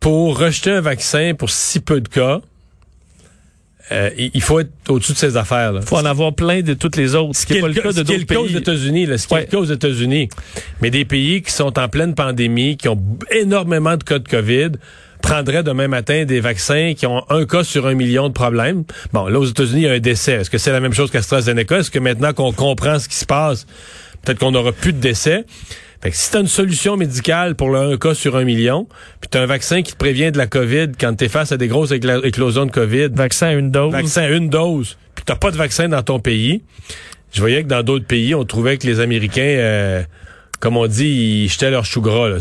pour 0.00 0.38
rejeter 0.38 0.70
un 0.70 0.80
vaccin 0.80 1.32
pour 1.36 1.50
si 1.50 1.80
peu 1.80 2.00
de 2.00 2.08
cas. 2.08 2.40
Euh, 3.90 4.10
il 4.18 4.42
faut 4.42 4.60
être 4.60 4.70
au-dessus 4.88 5.14
de 5.14 5.18
ces 5.18 5.36
affaires. 5.38 5.72
Il 5.74 5.82
faut 5.82 5.96
en 5.96 6.04
avoir 6.04 6.34
plein 6.34 6.60
de 6.60 6.74
toutes 6.74 6.96
les 6.96 7.14
autres. 7.14 7.38
Ce 7.38 7.46
qui 7.46 7.54
n'est 7.54 7.60
pas 7.60 7.68
le 7.68 7.74
cas 7.74 7.92
de 7.92 8.02
d'autres 8.02 8.26
pays. 8.26 8.36
aux 8.36 8.46
États-Unis, 8.46 9.06
ce 9.16 9.26
qui 9.26 9.34
est 9.34 9.40
le 9.40 9.46
cas 9.46 9.58
aux 9.58 9.64
États-Unis. 9.64 10.28
Mais 10.82 10.90
des 10.90 11.06
pays 11.06 11.40
qui 11.40 11.50
sont 11.50 11.78
en 11.78 11.88
pleine 11.88 12.14
pandémie, 12.14 12.76
qui 12.76 12.88
ont 12.88 13.02
énormément 13.30 13.96
de 13.96 14.04
cas 14.04 14.18
de 14.18 14.28
COVID, 14.28 14.72
prendrait 15.22 15.62
demain 15.62 15.88
matin 15.88 16.24
des 16.24 16.40
vaccins 16.40 16.94
qui 16.96 17.06
ont 17.06 17.24
un 17.30 17.44
cas 17.44 17.64
sur 17.64 17.86
un 17.86 17.94
million 17.94 18.28
de 18.28 18.32
problèmes. 18.32 18.84
Bon, 19.12 19.26
là, 19.26 19.38
aux 19.38 19.44
États-Unis, 19.44 19.82
il 19.82 19.84
y 19.84 19.88
a 19.88 19.92
un 19.92 19.98
décès. 19.98 20.32
Est-ce 20.32 20.50
que 20.50 20.58
c'est 20.58 20.72
la 20.72 20.80
même 20.80 20.94
chose 20.94 21.10
qu'AstraZeneca? 21.10 21.78
Est-ce 21.78 21.90
que 21.90 21.98
maintenant 21.98 22.32
qu'on 22.32 22.52
comprend 22.52 22.98
ce 22.98 23.08
qui 23.08 23.16
se 23.16 23.26
passe, 23.26 23.66
peut-être 24.22 24.38
qu'on 24.38 24.52
n'aura 24.52 24.72
plus 24.72 24.92
de 24.92 25.00
décès? 25.00 25.44
Fait 26.00 26.10
que 26.10 26.16
si 26.16 26.30
t'as 26.30 26.40
une 26.40 26.46
solution 26.46 26.96
médicale 26.96 27.56
pour 27.56 27.70
le 27.70 27.78
un 27.78 27.96
cas 27.96 28.14
sur 28.14 28.36
un 28.36 28.44
million, 28.44 28.86
puis 29.20 29.28
t'as 29.28 29.42
un 29.42 29.46
vaccin 29.46 29.82
qui 29.82 29.92
te 29.92 29.96
prévient 29.96 30.30
de 30.30 30.38
la 30.38 30.46
COVID 30.46 30.92
quand 30.98 31.14
t'es 31.14 31.28
face 31.28 31.50
à 31.50 31.56
des 31.56 31.66
grosses 31.66 31.90
éclosions 31.90 32.66
de 32.66 32.70
COVID. 32.70 33.08
Vaccin 33.14 33.48
à 33.48 33.52
une 33.52 33.72
dose. 33.72 33.92
Vaccin 33.92 34.22
à 34.22 34.28
une 34.28 34.48
dose. 34.48 34.96
Puis 35.16 35.24
t'as 35.24 35.34
pas 35.34 35.50
de 35.50 35.56
vaccin 35.56 35.88
dans 35.88 36.02
ton 36.02 36.20
pays. 36.20 36.62
Je 37.32 37.40
voyais 37.40 37.64
que 37.64 37.68
dans 37.68 37.82
d'autres 37.82 38.06
pays, 38.06 38.34
on 38.34 38.44
trouvait 38.44 38.78
que 38.78 38.86
les 38.86 39.00
Américains... 39.00 39.42
Euh, 39.42 40.02
comme 40.60 40.76
on 40.76 40.88
dit, 40.88 41.44
ils 41.44 41.48
jetaient 41.48 41.70
leur 41.70 41.84
chou 41.84 42.00
gras. 42.00 42.28
Là. 42.28 42.36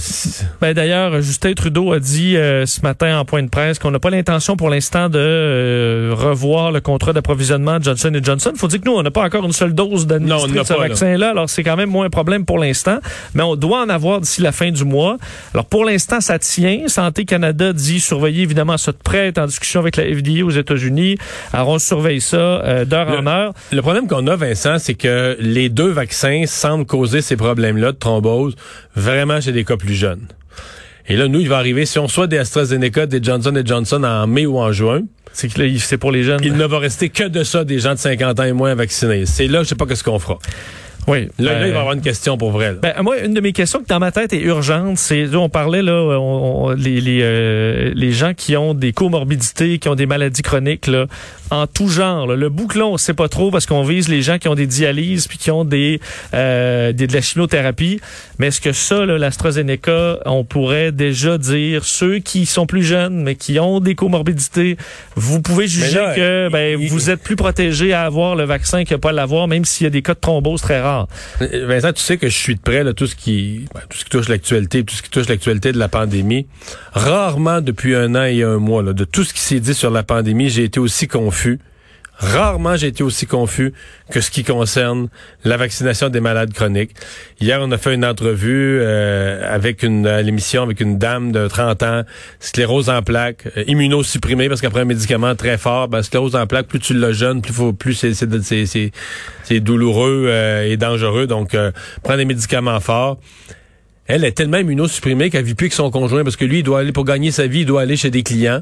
Ben, 0.59 0.73
D'ailleurs, 0.73 1.21
Justin 1.21 1.53
Trudeau 1.53 1.93
a 1.93 1.99
dit 1.99 2.35
euh, 2.35 2.65
ce 2.65 2.81
matin 2.81 3.19
en 3.19 3.25
point 3.25 3.43
de 3.43 3.49
presse 3.49 3.77
qu'on 3.77 3.91
n'a 3.91 3.99
pas 3.99 4.09
l'intention 4.09 4.57
pour 4.57 4.69
l'instant 4.69 5.07
de 5.07 5.19
euh, 5.19 6.15
revoir 6.15 6.71
le 6.71 6.81
contrat 6.81 7.13
d'approvisionnement 7.13 7.77
de 7.77 7.83
Johnson 7.83 8.11
Johnson. 8.21 8.53
faut 8.55 8.67
dire 8.67 8.81
que 8.81 8.85
nous, 8.85 8.95
on 8.95 9.03
n'a 9.03 9.11
pas 9.11 9.23
encore 9.23 9.45
une 9.45 9.53
seule 9.53 9.73
dose 9.73 10.07
d'administrer 10.07 10.51
de 10.51 10.63
ce 10.63 10.73
vaccin-là. 10.73 11.29
Alors, 11.29 11.47
c'est 11.49 11.63
quand 11.63 11.75
même 11.75 11.89
moins 11.89 12.07
un 12.07 12.09
problème 12.09 12.43
pour 12.43 12.57
l'instant. 12.57 12.97
Mais 13.35 13.43
on 13.43 13.55
doit 13.55 13.81
en 13.83 13.89
avoir 13.89 14.19
d'ici 14.19 14.41
la 14.41 14.51
fin 14.51 14.71
du 14.71 14.83
mois. 14.83 15.17
Alors, 15.53 15.65
pour 15.65 15.85
l'instant, 15.85 16.19
ça 16.19 16.39
tient. 16.39 16.87
Santé 16.87 17.23
Canada 17.25 17.71
dit 17.71 17.99
surveiller 17.99 18.41
évidemment 18.41 18.77
ça 18.77 18.93
de 18.93 18.97
près, 18.97 19.31
en 19.37 19.45
discussion 19.45 19.79
avec 19.79 19.95
la 19.95 20.05
FDA 20.05 20.43
aux 20.43 20.49
États-Unis. 20.49 21.17
Alors, 21.53 21.69
on 21.69 21.79
surveille 21.79 22.21
ça 22.21 22.37
euh, 22.37 22.83
d'heure 22.83 23.09
en 23.09 23.27
heure. 23.27 23.53
Le 23.71 23.81
problème 23.81 24.07
qu'on 24.07 24.25
a, 24.25 24.35
Vincent, 24.35 24.79
c'est 24.79 24.95
que 24.95 25.37
les 25.39 25.69
deux 25.69 25.89
vaccins 25.89 26.43
semblent 26.47 26.85
causer 26.85 27.21
ces 27.21 27.35
problèmes-là 27.35 27.93
thrombose 28.07 28.55
vraiment 28.95 29.41
chez 29.41 29.51
des 29.51 29.65
cas 29.65 29.77
plus 29.77 29.93
jeunes. 29.93 30.27
Et 31.09 31.15
là, 31.15 31.27
nous, 31.27 31.39
il 31.39 31.47
va 31.47 31.57
arriver, 31.57 31.85
si 31.85 31.99
on 31.99 32.07
soit 32.07 32.27
des 32.27 32.37
AstraZeneca, 32.37 33.05
des 33.05 33.21
Johnson 33.21 33.53
Johnson 33.63 34.03
en 34.03 34.27
mai 34.27 34.45
ou 34.45 34.59
en 34.59 34.71
juin, 34.71 35.01
c'est 35.31 35.47
que 35.47 35.77
c'est 35.77 35.97
pour 35.97 36.11
les 36.11 36.23
jeunes. 36.23 36.41
Il 36.43 36.53
ne 36.53 36.65
va 36.65 36.79
rester 36.79 37.09
que 37.09 37.23
de 37.23 37.43
ça 37.43 37.63
des 37.63 37.79
gens 37.79 37.93
de 37.93 37.99
50 37.99 38.39
ans 38.39 38.43
et 38.43 38.53
moins 38.53 38.75
vaccinés. 38.75 39.25
C'est 39.25 39.47
là, 39.47 39.63
je 39.63 39.69
sais 39.69 39.75
pas 39.75 39.85
ce 39.93 40.03
qu'on 40.03 40.19
fera. 40.19 40.39
Oui. 41.07 41.29
Là, 41.39 41.53
il 41.53 41.59
va 41.59 41.67
y 41.67 41.69
avoir 41.71 41.93
une 41.93 42.01
question 42.01 42.37
pour 42.37 42.51
vrai. 42.51 42.75
Ben, 42.81 42.93
moi, 43.01 43.19
une 43.19 43.33
de 43.33 43.39
mes 43.39 43.53
questions 43.53 43.79
qui 43.79 43.85
dans 43.85 43.99
ma 43.99 44.11
tête 44.11 44.33
est 44.33 44.41
urgente, 44.41 44.97
c'est 44.97 45.33
on 45.35 45.47
parlait 45.47 45.81
là, 45.81 46.19
les 46.75 46.99
les, 46.99 47.19
euh, 47.21 47.91
les 47.95 48.11
gens 48.11 48.33
qui 48.33 48.57
ont 48.57 48.73
des 48.73 48.91
comorbidités, 48.91 49.79
qui 49.79 49.87
ont 49.87 49.95
des 49.95 50.05
maladies 50.05 50.41
chroniques 50.41 50.87
là, 50.87 51.05
en 51.49 51.65
tout 51.65 51.87
genre. 51.87 52.27
Le 52.27 52.49
bouclon, 52.49 52.93
on 52.93 52.97
sait 52.97 53.13
pas 53.13 53.29
trop 53.29 53.51
parce 53.51 53.65
qu'on 53.65 53.83
vise 53.83 54.09
les 54.09 54.21
gens 54.21 54.37
qui 54.37 54.49
ont 54.49 54.55
des 54.55 54.67
dialyses 54.67 55.27
puis 55.27 55.37
qui 55.37 55.49
ont 55.49 55.63
des, 55.63 56.01
euh, 56.33 56.91
des 56.91 57.07
de 57.07 57.13
la 57.13 57.21
chimiothérapie. 57.21 58.01
Mais 58.37 58.47
est-ce 58.47 58.59
que 58.59 58.73
ça, 58.73 59.05
l'AstraZeneca, 59.05 60.19
on 60.25 60.43
pourrait 60.43 60.91
déjà 60.91 61.37
dire 61.37 61.85
ceux 61.85 62.19
qui 62.19 62.45
sont 62.45 62.65
plus 62.65 62.83
jeunes 62.83 63.23
mais 63.23 63.35
qui 63.35 63.59
ont 63.59 63.79
des 63.79 63.95
comorbidités, 63.95 64.75
vous 65.15 65.41
pouvez 65.41 65.67
juger 65.67 66.03
que 66.15 66.49
ben, 66.49 66.77
vous 66.77 67.09
êtes 67.09 67.21
plus 67.21 67.37
protégés 67.37 67.93
à 67.93 68.03
avoir 68.03 68.35
le 68.35 68.43
vaccin 68.43 68.83
qu'à 68.83 68.97
pas 68.97 69.13
l'avoir, 69.13 69.47
même 69.47 69.63
s'il 69.63 69.85
y 69.85 69.87
a 69.87 69.89
des 69.89 70.01
cas 70.01 70.13
de 70.13 70.19
thrombose 70.19 70.61
très 70.61 70.81
rares. 70.81 70.96
Vincent, 71.39 71.93
tu 71.93 72.01
sais 72.01 72.17
que 72.17 72.29
je 72.29 72.37
suis 72.37 72.55
de 72.55 72.61
près 72.61 72.83
là, 72.83 72.93
tout 72.93 73.07
ce 73.07 73.15
qui 73.15 73.65
ben, 73.73 73.81
tout 73.89 73.97
ce 73.97 74.03
qui 74.03 74.09
touche 74.09 74.29
l'actualité, 74.29 74.83
tout 74.83 74.95
ce 74.95 75.01
qui 75.01 75.09
touche 75.09 75.27
l'actualité 75.27 75.71
de 75.71 75.77
la 75.77 75.89
pandémie. 75.89 76.47
Rarement 76.93 77.61
depuis 77.61 77.95
un 77.95 78.15
an 78.15 78.23
et 78.23 78.43
un 78.43 78.57
mois, 78.57 78.83
de 78.83 79.03
tout 79.03 79.23
ce 79.23 79.33
qui 79.33 79.41
s'est 79.41 79.59
dit 79.59 79.73
sur 79.73 79.91
la 79.91 80.03
pandémie, 80.03 80.49
j'ai 80.49 80.63
été 80.63 80.79
aussi 80.79 81.07
confus 81.07 81.59
Rarement 82.19 82.75
j'ai 82.75 82.87
été 82.87 83.03
aussi 83.03 83.27
confus 83.27 83.73
que 84.11 84.21
ce 84.21 84.31
qui 84.31 84.43
concerne 84.43 85.09
la 85.43 85.55
vaccination 85.55 86.09
des 86.09 86.19
malades 86.19 86.51
chroniques. 86.51 86.91
Hier, 87.39 87.59
on 87.61 87.71
a 87.71 87.77
fait 87.77 87.93
une 87.93 88.05
entrevue 88.05 88.79
euh, 88.81 89.53
avec 89.53 89.83
une 89.83 90.07
l'émission 90.19 90.63
avec 90.63 90.81
une 90.81 90.97
dame 90.97 91.31
de 91.31 91.47
30 91.47 91.83
ans, 91.83 92.03
sclérose 92.39 92.89
en 92.89 93.03
plaques, 93.03 93.47
euh, 93.55 93.63
immunosupprimée 93.67 94.49
parce 94.49 94.61
qu'après 94.61 94.81
un 94.81 94.85
médicament 94.85 95.35
très 95.35 95.59
fort, 95.59 95.89
ben, 95.89 96.01
sclérose 96.01 96.35
en 96.35 96.47
plaques, 96.47 96.67
plus 96.67 96.79
tu 96.79 96.95
le 96.95 97.13
jeune, 97.13 97.41
plus 97.41 97.53
faut, 97.53 97.73
plus 97.73 97.93
c'est 97.93 98.13
c'est 98.13 99.59
douloureux 99.59 100.25
euh, 100.27 100.67
et 100.67 100.75
dangereux. 100.75 101.27
Donc, 101.27 101.55
prends 102.03 102.17
des 102.17 102.25
médicaments 102.25 102.79
forts. 102.79 103.19
Elle 104.07 104.23
est 104.23 104.31
tellement 104.31 104.57
immunosupprimée 104.57 105.29
qu'elle 105.29 105.43
vit 105.43 105.53
plus 105.53 105.69
que 105.69 105.75
son 105.75 105.91
conjoint 105.91 106.23
parce 106.23 106.37
que 106.37 106.45
lui, 106.45 106.59
il 106.59 106.63
doit 106.63 106.79
aller 106.79 106.93
pour 106.93 107.03
gagner 107.03 107.29
sa 107.29 107.45
vie, 107.45 107.59
il 107.59 107.65
doit 107.65 107.81
aller 107.81 107.97
chez 107.97 108.09
des 108.09 108.23
clients. 108.23 108.61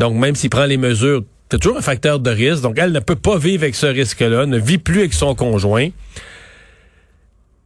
Donc, 0.00 0.16
même 0.16 0.34
s'il 0.34 0.50
prend 0.50 0.66
les 0.66 0.76
mesures 0.76 1.22
c'est 1.50 1.58
toujours 1.58 1.78
un 1.78 1.82
facteur 1.82 2.20
de 2.20 2.30
risque. 2.30 2.62
Donc, 2.62 2.78
elle 2.78 2.92
ne 2.92 3.00
peut 3.00 3.16
pas 3.16 3.36
vivre 3.36 3.64
avec 3.64 3.74
ce 3.74 3.86
risque-là, 3.86 4.46
ne 4.46 4.58
vit 4.58 4.78
plus 4.78 5.00
avec 5.00 5.14
son 5.14 5.34
conjoint. 5.34 5.88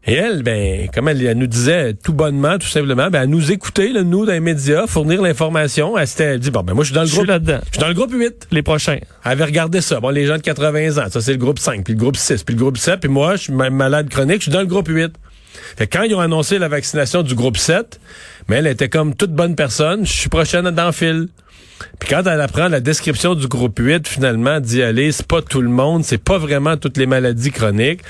Et 0.07 0.12
elle, 0.12 0.43
ben, 0.43 0.88
comme 0.93 1.09
elle, 1.09 1.37
nous 1.37 1.47
disait 1.47 1.95
tout 1.95 2.12
bonnement, 2.12 2.59
tout 2.59 2.67
simplement, 2.67 3.09
ben, 3.11 3.23
elle 3.23 3.31
nous 3.31 3.53
écoutait, 3.53 3.91
nous, 4.03 4.26
dans 4.26 4.33
les 4.33 4.41
médias, 4.41 4.87
fournir 4.87 5.23
l'information. 5.23 5.97
Elle 5.97 6.07
s'était 6.07 6.38
dit, 6.38 6.50
bon, 6.50 6.62
ben, 6.62 6.75
moi, 6.75 6.85
je 6.85 6.88
suis 6.88 6.95
dans 6.95 7.05
le 7.05 7.09
groupe. 7.09 7.26
là-dedans. 7.26 7.61
Je 7.67 7.71
suis 7.73 7.81
dans 7.81 7.88
le 7.88 7.95
groupe 7.95 8.12
8. 8.12 8.49
Les 8.50 8.62
prochains. 8.62 8.99
Elle 9.25 9.33
avait 9.33 9.45
regardé 9.45 9.81
ça. 9.81 10.00
Bon, 10.00 10.11
les 10.11 10.26
gens 10.26 10.37
de 10.37 10.43
80 10.43 10.99
ans, 10.99 11.11
ça, 11.11 11.21
c'est 11.21 11.33
le 11.33 11.38
groupe 11.38 11.59
5, 11.59 11.85
puis 11.85 11.95
le 11.95 11.99
groupe 11.99 12.17
6, 12.17 12.43
puis 12.43 12.55
le 12.55 12.61
groupe 12.61 12.76
7, 12.76 13.00
puis 13.00 13.09
moi, 13.11 13.37
je 13.37 13.45
suis 13.45 13.53
malade 13.53 14.09
chronique, 14.09 14.38
je 14.38 14.45
suis 14.45 14.53
dans 14.53 14.61
le 14.61 14.67
groupe 14.67 14.88
8. 14.88 15.12
Fait 15.76 15.87
quand 15.87 16.02
ils 16.02 16.14
ont 16.14 16.20
annoncé 16.20 16.58
la 16.58 16.68
vaccination 16.68 17.23
du 17.23 17.34
groupe 17.34 17.56
7, 17.56 18.00
mais 18.49 18.56
elle 18.56 18.66
était 18.66 18.88
comme 18.88 19.14
toute 19.14 19.32
bonne 19.32 19.56
personne, 19.56 20.06
je 20.06 20.12
suis 20.12 20.28
prochaine 20.28 20.70
dans 20.70 20.87
le 20.87 20.92
fil. 20.92 21.28
Puis 21.99 22.08
quand 22.08 22.23
elle 22.26 22.40
apprend 22.40 22.68
la 22.68 22.80
description 22.80 23.34
du 23.34 23.46
groupe 23.46 23.78
8, 23.78 24.06
finalement, 24.06 24.61
d'y 24.61 24.82
aller, 24.82 25.12
c'est 25.12 25.26
pas 25.26 25.42
tout 25.42 25.61
le 25.61 25.68
monde, 25.68 26.04
c'est 26.04 26.23
pas 26.23 26.38
vraiment 26.38 26.76
toutes 26.76 26.96
les 26.96 27.06
maladies 27.06 27.50
chroniques. 27.50 28.00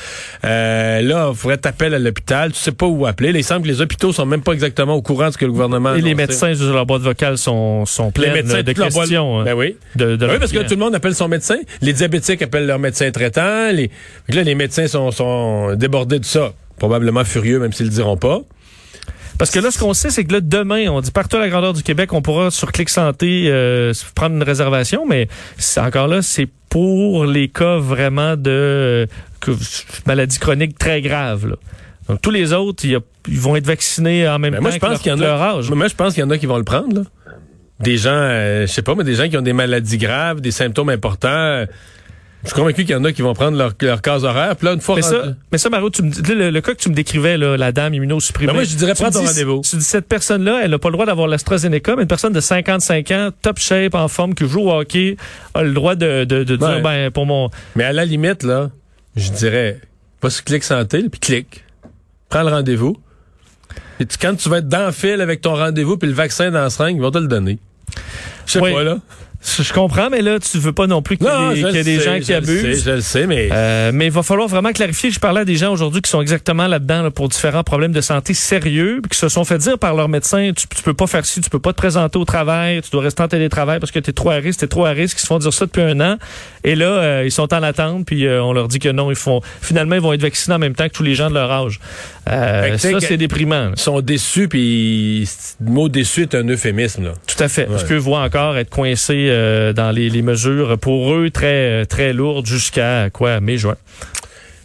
Euh, 0.44 1.00
là, 1.00 1.30
il 1.30 1.36
faudrait 1.36 1.56
t'appeler 1.58 1.94
à 1.94 1.98
l'hôpital, 1.98 2.52
tu 2.52 2.58
sais 2.58 2.72
pas 2.72 2.86
où 2.86 3.06
appeler. 3.06 3.30
Il 3.34 3.44
semble 3.44 3.62
que 3.62 3.68
les 3.68 3.80
hôpitaux 3.80 4.12
sont 4.12 4.26
même 4.26 4.42
pas 4.42 4.52
exactement 4.52 4.94
au 4.94 5.02
courant 5.02 5.28
de 5.28 5.32
ce 5.32 5.38
que 5.38 5.44
le 5.44 5.52
gouvernement 5.52 5.94
Et 5.94 6.00
les 6.00 6.14
médecins 6.14 6.54
sur 6.54 6.72
leur 6.72 6.86
boîte 6.86 7.02
vocale 7.02 7.38
sont, 7.38 7.86
sont 7.86 8.10
pleins 8.10 8.32
de 8.32 8.72
questions. 8.72 9.40
Hein, 9.40 9.44
ben 9.44 9.54
oui. 9.54 9.76
oui, 9.98 10.18
parce 10.38 10.52
que 10.52 10.62
tout 10.62 10.74
le 10.74 10.80
monde 10.80 10.94
appelle 10.94 11.14
son 11.14 11.28
médecin. 11.28 11.56
Les 11.80 11.92
diabétiques 11.92 12.42
appellent 12.42 12.66
leur 12.66 12.78
médecin 12.78 13.10
traitant. 13.10 13.70
Les... 13.72 13.90
Là, 14.28 14.42
les 14.42 14.54
médecins 14.54 14.86
sont, 14.88 15.10
sont 15.10 15.74
débordés 15.74 16.18
de 16.18 16.24
ça. 16.24 16.52
Probablement 16.78 17.24
furieux, 17.24 17.58
même 17.58 17.72
s'ils 17.72 17.86
le 17.86 17.92
diront 17.92 18.16
pas. 18.16 18.40
Parce 19.38 19.50
que 19.50 19.58
là, 19.58 19.70
ce 19.70 19.78
qu'on 19.78 19.94
sait, 19.94 20.10
c'est 20.10 20.24
que 20.24 20.32
là, 20.32 20.40
demain, 20.40 20.88
on 20.88 21.00
dit 21.00 21.10
partout 21.10 21.36
à 21.36 21.40
la 21.40 21.48
grandeur 21.48 21.72
du 21.72 21.82
Québec, 21.82 22.12
on 22.12 22.22
pourra 22.22 22.50
sur 22.50 22.70
Clic 22.70 22.88
Santé 22.88 23.46
euh, 23.48 23.92
prendre 24.14 24.36
une 24.36 24.42
réservation, 24.42 25.06
mais 25.06 25.28
encore 25.76 26.06
là, 26.06 26.22
c'est 26.22 26.48
pour 26.68 27.24
les 27.24 27.48
cas 27.48 27.78
vraiment 27.78 28.36
de 28.36 29.06
euh, 29.48 29.54
maladies 30.06 30.38
chroniques 30.38 30.78
très 30.78 31.00
graves. 31.00 31.56
Donc 32.08 32.20
tous 32.20 32.30
les 32.30 32.52
autres, 32.52 32.84
ils 32.84 33.00
vont 33.40 33.56
être 33.56 33.66
vaccinés 33.66 34.28
en 34.28 34.38
même 34.38 34.54
temps 34.54 34.62
moi, 34.62 34.70
je 34.70 34.78
pense 34.78 35.00
qu'il 35.00 35.10
y 35.10 35.14
en 35.14 35.20
a, 35.20 35.24
leur 35.24 35.42
âge. 35.42 35.70
Moi, 35.70 35.88
je 35.88 35.94
pense 35.94 36.14
qu'il 36.14 36.22
y 36.22 36.26
en 36.26 36.30
a 36.30 36.38
qui 36.38 36.46
vont 36.46 36.58
le 36.58 36.64
prendre. 36.64 36.94
Là. 36.94 37.02
Des 37.80 37.96
gens, 37.96 38.10
euh, 38.12 38.66
je 38.66 38.72
sais 38.72 38.82
pas, 38.82 38.94
mais 38.94 39.04
des 39.04 39.14
gens 39.14 39.28
qui 39.28 39.36
ont 39.36 39.42
des 39.42 39.52
maladies 39.52 39.98
graves, 39.98 40.40
des 40.40 40.52
symptômes 40.52 40.90
importants. 40.90 41.64
Je 42.44 42.50
suis 42.50 42.56
convaincu 42.56 42.84
qu'il 42.84 42.90
y 42.90 42.94
en 42.94 43.04
a 43.04 43.12
qui 43.12 43.22
vont 43.22 43.32
prendre 43.32 43.56
leur, 43.56 43.72
leur 43.80 44.02
case 44.02 44.22
horaire. 44.22 44.54
Puis 44.56 44.66
là, 44.66 44.74
une 44.74 44.80
fois 44.80 44.96
mais, 44.96 45.02
ça, 45.02 45.22
mais 45.50 45.56
ça, 45.56 45.70
Mario, 45.70 45.88
tu 45.88 46.02
me, 46.02 46.50
le, 46.50 46.60
cas 46.60 46.74
que 46.74 46.78
tu 46.78 46.90
me 46.90 46.94
décrivais, 46.94 47.38
là, 47.38 47.56
la 47.56 47.72
dame 47.72 47.94
immunosupprimée. 47.94 48.48
Ben 48.48 48.54
moi, 48.54 48.64
je 48.64 48.76
dirais 48.76 48.92
prends 48.94 49.10
ton 49.10 49.24
rendez-vous. 49.24 49.62
Tu 49.62 49.76
dis, 49.76 49.84
cette 49.84 50.06
personne-là, 50.06 50.60
elle 50.62 50.70
n'a 50.70 50.78
pas 50.78 50.88
le 50.88 50.92
droit 50.92 51.06
d'avoir 51.06 51.26
l'AstraZeneca, 51.26 51.96
mais 51.96 52.02
une 52.02 52.08
personne 52.08 52.34
de 52.34 52.40
55 52.40 53.10
ans, 53.12 53.30
top 53.40 53.58
shape, 53.58 53.94
en 53.94 54.08
forme, 54.08 54.34
qui 54.34 54.46
joue 54.46 54.68
au 54.68 54.72
hockey, 54.72 55.16
a 55.54 55.62
le 55.62 55.72
droit 55.72 55.94
de, 55.94 56.24
de, 56.24 56.44
de 56.44 56.56
dire, 56.56 56.82
ben, 56.82 57.10
pour 57.10 57.24
mon... 57.24 57.48
Mais 57.76 57.84
à 57.84 57.94
la 57.94 58.04
limite, 58.04 58.42
là, 58.42 58.70
je 59.16 59.30
dirais, 59.30 59.80
pas 60.20 60.28
sur 60.28 60.44
Clic 60.44 60.62
Santé, 60.64 61.08
puis 61.10 61.20
clique. 61.20 61.64
Prends 62.28 62.42
le 62.42 62.50
rendez-vous. 62.50 62.98
Et 64.00 64.06
quand 64.20 64.34
tu 64.34 64.48
vas 64.50 64.58
être 64.58 64.68
dans 64.68 64.86
le 64.86 64.92
fil 64.92 65.20
avec 65.20 65.40
ton 65.40 65.54
rendez-vous 65.54 65.96
puis 65.96 66.08
le 66.08 66.14
vaccin 66.14 66.50
dans 66.50 66.60
la 66.60 66.70
seringue, 66.70 66.96
ils 66.96 67.02
vont 67.02 67.10
te 67.10 67.18
le 67.18 67.28
donner. 67.28 67.58
Je 68.46 68.52
sais 68.52 68.60
pas, 68.60 68.82
là. 68.82 68.98
Je 69.44 69.72
comprends, 69.72 70.08
mais 70.10 70.22
là, 70.22 70.38
tu 70.38 70.58
veux 70.58 70.72
pas 70.72 70.86
non 70.86 71.02
plus 71.02 71.18
qu'il 71.18 71.26
y, 71.26 71.76
ait 71.76 71.84
des 71.84 72.00
gens 72.00 72.18
qui 72.18 72.32
abusent. 72.32 72.84
je 72.84 72.90
le 72.90 73.00
sais, 73.02 73.26
mais... 73.26 73.48
Euh, 73.52 73.90
mais 73.92 74.06
il 74.06 74.12
va 74.12 74.22
falloir 74.22 74.48
vraiment 74.48 74.72
clarifier. 74.72 75.10
Je 75.10 75.20
parlais 75.20 75.42
à 75.42 75.44
des 75.44 75.56
gens 75.56 75.72
aujourd'hui 75.72 76.00
qui 76.00 76.10
sont 76.10 76.22
exactement 76.22 76.66
là-dedans 76.66 77.10
pour 77.10 77.28
différents 77.28 77.62
problèmes 77.62 77.92
de 77.92 78.00
santé 78.00 78.32
sérieux, 78.32 79.02
qui 79.10 79.18
se 79.18 79.28
sont 79.28 79.44
fait 79.44 79.58
dire 79.58 79.78
par 79.78 79.94
leur 79.94 80.08
médecin, 80.08 80.52
tu, 80.56 80.66
tu 80.66 80.82
peux 80.82 80.94
pas 80.94 81.06
faire 81.06 81.26
ci, 81.26 81.40
tu 81.40 81.50
peux 81.50 81.58
pas 81.58 81.72
te 81.72 81.78
présenter 81.78 82.18
au 82.18 82.24
travail, 82.24 82.80
tu 82.82 82.90
dois 82.90 83.02
rester 83.02 83.22
en 83.22 83.28
télétravail 83.28 83.80
parce 83.80 83.92
que 83.92 83.98
tu 83.98 84.10
es 84.10 84.12
trop 84.12 84.30
à 84.30 84.36
risque, 84.36 84.60
tu 84.60 84.64
es 84.64 84.68
trop 84.68 84.86
à 84.86 84.90
risque. 84.90 85.18
Ils 85.18 85.22
se 85.22 85.26
font 85.26 85.38
dire 85.38 85.52
ça 85.52 85.66
depuis 85.66 85.82
un 85.82 86.00
an. 86.00 86.16
Et 86.64 86.74
là, 86.74 86.86
euh, 86.86 87.22
ils 87.24 87.32
sont 87.32 87.52
en 87.52 87.62
attente, 87.62 88.06
puis 88.06 88.26
euh, 88.26 88.42
on 88.42 88.54
leur 88.54 88.68
dit 88.68 88.78
que 88.78 88.88
non, 88.88 89.10
ils 89.10 89.16
font... 89.16 89.42
Finalement, 89.60 89.94
ils 89.94 90.00
vont 90.00 90.14
être 90.14 90.22
vaccinés 90.22 90.56
en 90.56 90.58
même 90.58 90.74
temps 90.74 90.88
que 90.88 90.94
tous 90.94 91.02
les 91.02 91.14
gens 91.14 91.28
de 91.28 91.34
leur 91.34 91.50
âge. 91.50 91.80
ça, 92.26 93.00
c'est 93.00 93.18
déprimant. 93.18 93.72
Ils 93.76 93.80
sont 93.80 94.00
déçus, 94.00 94.48
puis 94.48 95.28
le 95.62 95.70
mot 95.70 95.88
déçu 95.90 96.22
est 96.22 96.34
un 96.34 96.48
euphémisme. 96.48 97.04
Là. 97.04 97.12
Tout 97.26 97.42
à 97.42 97.48
fait. 97.48 97.66
Parce 97.66 97.84
qu'eux 97.84 97.96
voient 97.96 98.22
encore 98.22 98.56
être 98.56 98.70
coincés 99.34 99.74
dans 99.74 99.90
les, 99.90 100.10
les 100.10 100.22
mesures 100.22 100.78
pour 100.78 101.14
eux 101.14 101.30
très, 101.30 101.86
très 101.86 102.12
lourdes 102.12 102.46
jusqu'à 102.46 103.10
quoi, 103.10 103.40
mai-juin. 103.40 103.76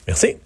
Merci. 0.07 0.37